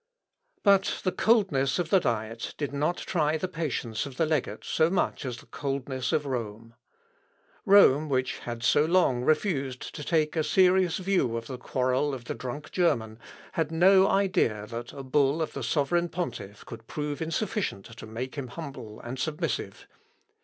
[0.63, 4.89] But the coldness of the Diet did not try the patience of the legate so
[4.89, 6.73] much as the coldness of Rome.
[7.67, 12.25] Rome, which had so long refused to take a serious view of the quarrel of
[12.25, 13.19] the drunk German,
[13.51, 18.33] had no idea that a bull of the sovereign pontiff could prove insufficient to make
[18.33, 19.85] him humble and submissive.